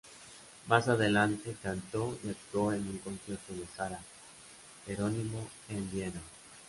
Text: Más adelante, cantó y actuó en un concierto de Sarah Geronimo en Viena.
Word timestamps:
Más 0.67 0.87
adelante, 0.87 1.55
cantó 1.61 2.17
y 2.23 2.29
actuó 2.29 2.73
en 2.73 2.87
un 2.87 2.97
concierto 2.97 3.53
de 3.53 3.67
Sarah 3.67 4.01
Geronimo 4.87 5.47
en 5.69 5.91
Viena. 5.91 6.21